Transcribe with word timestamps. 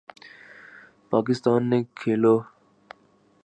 پاکستان 1.11 1.61
نے 1.69 1.79
کھیلو 1.99 2.35